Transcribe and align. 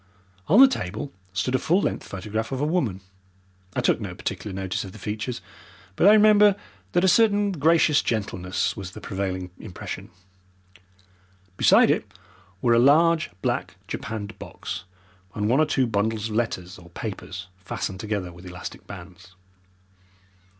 On 0.47 0.59
the 0.59 0.67
table 0.67 1.13
stood 1.31 1.53
a 1.53 1.59
full 1.59 1.79
length 1.81 2.07
photograph 2.07 2.51
of 2.51 2.59
a 2.59 2.65
woman 2.65 3.01
I 3.75 3.81
took 3.81 4.01
no 4.01 4.15
particular 4.15 4.51
notice 4.51 4.83
of 4.83 4.93
the 4.93 4.97
features, 4.97 5.41
but 5.95 6.07
I 6.07 6.11
remember, 6.13 6.55
that 6.93 7.03
a 7.03 7.07
certain 7.07 7.51
gracious 7.51 8.01
gentleness 8.01 8.75
was 8.75 8.93
the 8.93 8.99
prevailing 8.99 9.51
impression. 9.59 10.09
Beside 11.55 11.91
it 11.91 12.11
were 12.63 12.73
a 12.73 12.79
large 12.79 13.29
black 13.43 13.75
japanned 13.87 14.39
box 14.39 14.85
and 15.35 15.47
one 15.47 15.59
or 15.59 15.67
two 15.67 15.85
bundles 15.85 16.29
of 16.29 16.35
letters 16.35 16.79
or 16.79 16.89
papers 16.89 17.45
fastened 17.59 17.99
together 17.99 18.31
with 18.33 18.47
elastic 18.47 18.87
bands. 18.87 19.35